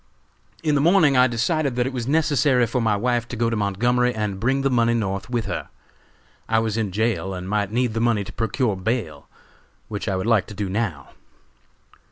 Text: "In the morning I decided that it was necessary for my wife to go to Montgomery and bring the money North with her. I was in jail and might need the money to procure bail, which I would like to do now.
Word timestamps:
"In 0.63 0.73
the 0.73 0.81
morning 0.81 1.15
I 1.15 1.27
decided 1.27 1.75
that 1.75 1.85
it 1.85 1.93
was 1.93 2.07
necessary 2.07 2.65
for 2.65 2.81
my 2.81 2.95
wife 2.97 3.27
to 3.27 3.35
go 3.35 3.51
to 3.51 3.55
Montgomery 3.55 4.15
and 4.15 4.39
bring 4.39 4.63
the 4.63 4.71
money 4.71 4.95
North 4.95 5.29
with 5.29 5.45
her. 5.45 5.69
I 6.49 6.57
was 6.57 6.75
in 6.75 6.91
jail 6.91 7.35
and 7.35 7.47
might 7.47 7.71
need 7.71 7.93
the 7.93 7.99
money 7.99 8.23
to 8.23 8.33
procure 8.33 8.75
bail, 8.75 9.27
which 9.89 10.07
I 10.07 10.15
would 10.15 10.25
like 10.25 10.47
to 10.47 10.55
do 10.55 10.69
now. 10.69 11.09